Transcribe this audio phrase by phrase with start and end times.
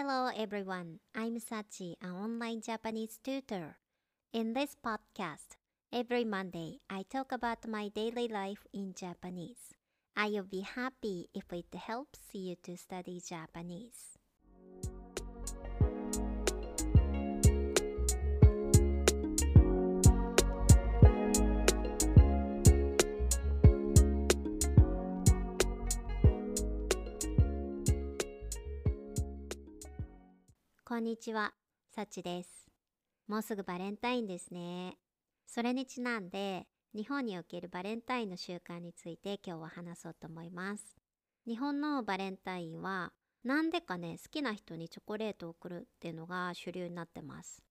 [0.00, 3.76] Hello everyone, I'm Sachi, an online Japanese tutor.
[4.32, 5.60] In this podcast,
[5.92, 9.76] every Monday I talk about my daily life in Japanese.
[10.16, 14.16] I will be happy if it helps you to study Japanese.
[30.90, 31.52] こんにちは、
[31.94, 32.48] さちです。
[33.28, 34.96] もうすぐバレンタインですね。
[35.46, 40.96] それにちなんで、日本におけるバレンタインの習慣について今日は話そうと思います。
[41.46, 43.12] 日本のバレンタインは、
[43.44, 47.62] なんでかね、好きな人にチョコレートを送るっていうのが主流になってます。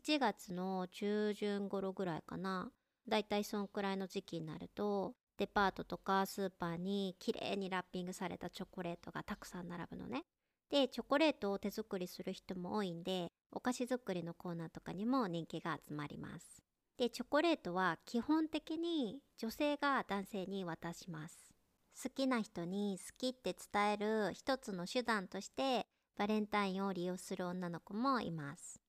[0.00, 2.70] 1月の中旬頃ぐらいかな。
[3.08, 10.22] だいたいそんくらいの時期になると、デパートとかスーパーに綺麗にラッピングされたチョコレートがたくさん並ぶのね。
[10.70, 16.62] でチョコレートを手作りする人も多いんでお菓子作りのコーナーとかにも人気が集まります。
[16.98, 21.54] でチョコレートは基本的に女性が男性に渡します。
[22.00, 28.80] 好きな人に好きって伝える一つの手段としてバレンタインを利用する女の子もいます。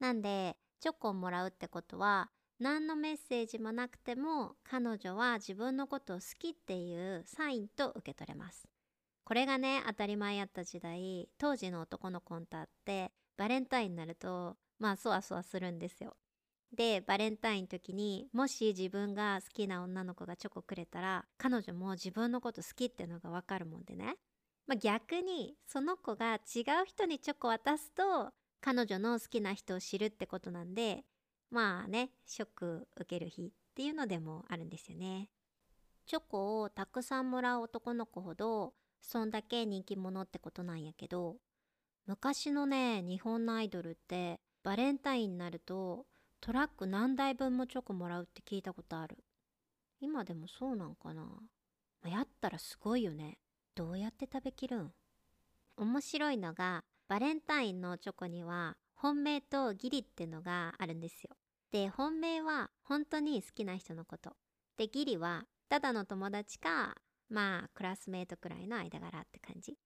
[0.00, 8.68] なんでチョコをもらうってことは何のメッセージもなくても彼女は自分のことを好きっていうサインと受け取れます。
[9.28, 16.16] これがね当たり前やった時代当時の男の子にとってバレンタインになるとまあそわそわするんですよ。
[16.74, 24.16] でバレンタインの時にもし自分が好きな女の子がチョコくれたら彼女も自分のこと好きってのが分かるもんでね、
[24.66, 28.30] まあ、逆にその子が違う人にチョコ渡すと
[28.62, 31.04] 彼女の好きな人を知るってことなんで
[31.50, 35.28] まあねショック受ける日っていうのでもあるんですよね。
[36.06, 41.36] チョコをたくさんもらう男の子ほどそんだけ人気者ってことなんやけど
[42.06, 46.06] 昔のね日本のアイドルってバレンタインになると
[46.40, 49.18] トラック何台分もチョコもらうって聞いたことある。
[50.00, 51.24] 今でもそうなんかな、
[52.06, 53.38] やったらすごいよね。
[53.74, 54.92] どうやって食べきるん？
[55.76, 61.30] 面白いのがバレンタインのチョコには本命と義理ってのがあるんですよ。
[61.72, 64.36] で本命は本当に好きな人のこと。
[64.76, 66.94] で義理はただの友達か
[67.28, 69.76] まあクラスメートくらいの間柄って感じ。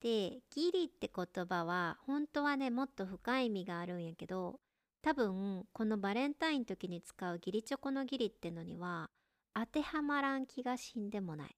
[0.00, 4.60] でギリって言葉は本当はねもっと深い意味があるんやけど
[5.02, 9.10] 多分このバレンタイン時に使う義理チョコの義理ってのには
[9.54, 11.56] 当てはまらん気がしんでもない。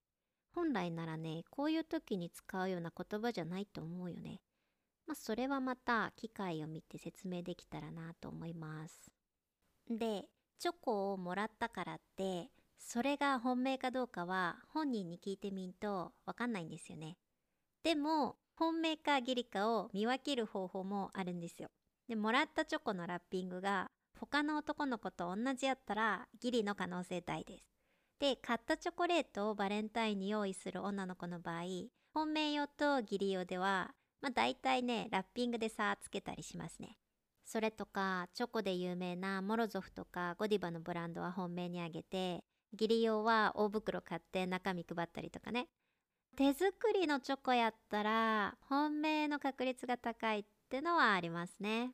[0.52, 4.41] 本来ならねこういう時に使うような言葉じゃないと思うよね。
[5.06, 9.10] まあそれはまた機会を見て説明できたらなと思います。
[9.88, 10.24] で
[10.58, 12.48] チョコをもらったからって
[12.80, 17.16] それが本命かどうかは本人に聞いてみんとわかんないんですよね。
[17.84, 21.68] でも本命か義理かを見分ける方法もあるんですよ。
[22.08, 27.64] でもらったチョコのラッピングが他の男の子と同じやったら義理の可能性大です。
[28.18, 31.62] で買ったチョコレートをバレンタインに用意する女の子の場合
[32.12, 36.97] 本命用と義理用ではまあ大体ねラッピングで差つけたりしますね。
[37.44, 45.69] それとかチョコで有名なモロゾフとかゴディバのブランドは本命にあげて義理用は大袋買って中身配ったりとかね。
[46.36, 51.92] 手作りのチョコやったら本命の確率が高いってのはありますね。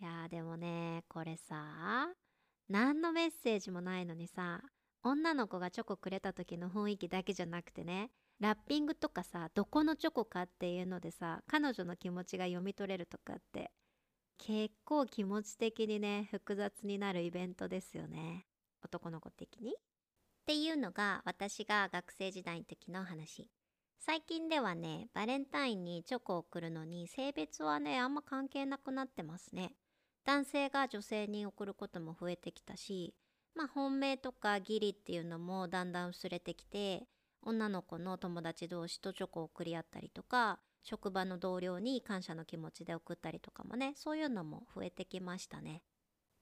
[0.00, 2.08] いやでもねこれさ
[2.68, 4.62] 何のメッセージもないのにさ
[5.02, 13.72] 女の子がチョコくれた時の雰囲気だけじゃなくてねラッピングとかさどこのチョコかっていうのでさ彼女の気持ちが読み取れるとかって
[14.38, 18.46] 結構気持ち的にね複雑になるイベントですよね。
[18.84, 19.74] 男の子的に。
[20.48, 23.50] っていうのが私が学生時代の時の話。
[23.98, 29.74] 最近ではねバレンタインにチョコを送るのに性別はねあんま関係なくなってますね。
[30.24, 33.14] 男性が女性に送ることも増えてきたし
[33.54, 37.06] まあ本命とか義理っていうのもだんだん薄れてきて
[37.42, 45.82] 女の子の友達同士とチョコを送り合ったりとか職場の同僚に感謝の気持ちで送ったりとかもねそういうのも増えてきましたね。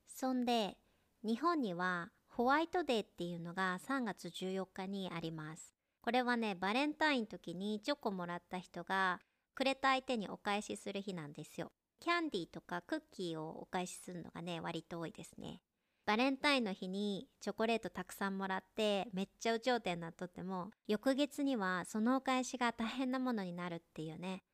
[0.06, 0.76] そんで
[1.24, 5.72] 日本にはホワイトデーっていうのが3月14日にあります。
[6.02, 9.20] これはね、バレンタイン時にチョコもらった人が
[9.54, 11.72] くれた相手にお返しする日なんですよ。
[11.98, 15.62] キャンディーとかクッキーをお返しするのがね、割と多いですね。
[16.04, 24.44] バレンタインの日にチョコレートたくさんもらってめっちゃ有頂天になっとっても翌月にはそのお返しが大変なものになるっていうね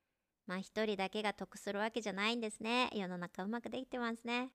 [0.46, 4.48] まあ一人だけが得するわけじゃないんですね世の中うまくできてますね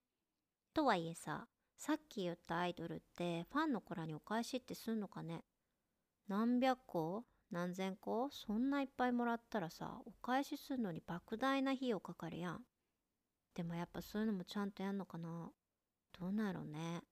[0.73, 1.45] とはいえさ
[1.77, 5.43] さっき言ったアイドルってファンの子らにお返しってすんのかね？
[6.27, 7.23] 何百個？
[7.51, 8.29] 何千個？
[8.31, 12.61] そんないっぱいもらったらさお返しするのに莫大な費用かかるやん。
[13.53, 15.51] でもやっぱそういうのもちゃんとやんのかな？
[16.19, 17.03] どうなんやろね。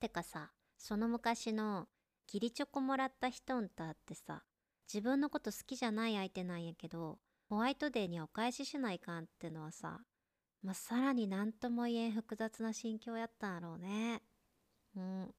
[0.00, 1.86] てかさその昔の
[2.26, 4.42] 義理チョコもらった人んたってさ
[4.92, 7.18] 自分のこと好きじゃない相手なんやけど
[7.48, 10.00] ホワイトデーにお返ししないかんってのはさ
[10.62, 14.22] まあ、さらに何とも言えん複雑な心境やったんやろうね。
[14.96, 15.34] うん。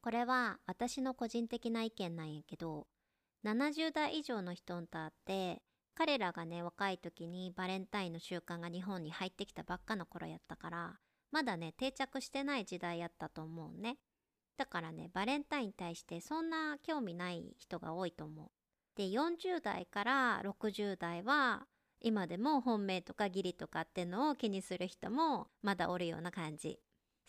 [0.00, 2.86] これは私の個人的な意見なんやけど
[3.44, 5.62] 70代以上の人んと会って
[5.94, 10.94] 彼らがね若い時にバレンタインの習慣が日本に入ってきたばっかの頃やったから
[11.30, 13.98] まだね定着してない時代やったと思うね。
[14.56, 18.48] だからねバレンタインに対してそんな興味ない人が多いと思う。
[18.96, 21.66] で40代から60代は
[22.00, 26.80] 今でも本命とか義理とかってのを気にする人もまだおるような感じ。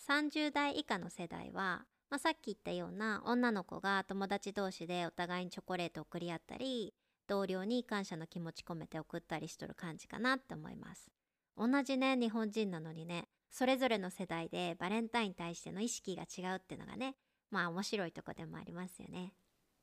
[0.08, 6.94] 30代以下の世代はまあ、さっき言ったような女の子が友達同士でお互いにチョコレートを送り合ったり
[7.28, 11.12] 同僚に感謝の気持ち込めて送ったりしとる感じかなって思います。
[11.56, 17.16] 同じね日本人なのにねそれぞれの世代でバレンタインに対しての意識が違うっていうのがね
[17.52, 19.34] まあ面白いとこでもありますよね。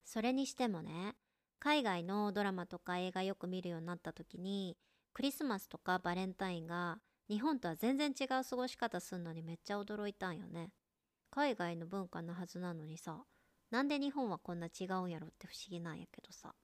[0.04, 1.14] それにしてもね
[1.58, 4.76] 海外のドラマとか映画よく見るようになった時に
[5.12, 6.98] クリスマスとかバレンタインが
[7.28, 10.70] 日本とは全然違う過ごし方すんのにめっちゃ驚いたんよね
[11.30, 13.24] 海外の文化のはずなのにさ
[13.70, 16.54] なんで日本はこんな違うんやろって不思議なんやけどさ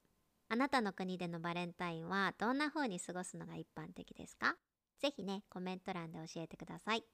[0.48, 4.56] あなたの国でのバレンタインはどんな風に過ごすのが一般的ですか？
[5.00, 7.04] ぜひねコメント欄で教えてください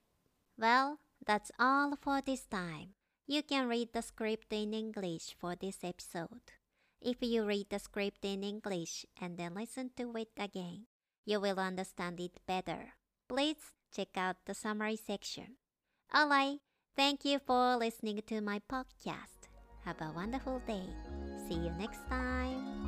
[0.59, 2.89] Well, that's all for this time.
[3.27, 6.27] You can read the script in English for this episode.
[7.01, 10.87] If you read the script in English and then listen to it again,
[11.25, 12.93] you will understand it better.
[13.27, 15.55] Please check out the summary section.
[16.13, 16.59] Alright,
[16.95, 19.47] thank you for listening to my podcast.
[19.85, 20.89] Have a wonderful day.
[21.47, 22.79] See you next time.